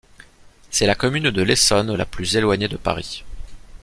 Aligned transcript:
C'est 0.71 0.87
la 0.87 0.95
commune 0.95 1.29
de 1.29 1.43
l'Essonne 1.43 1.93
la 1.95 2.07
plus 2.07 2.35
éloignée 2.35 2.67
de 2.67 2.75
Paris. 2.75 3.23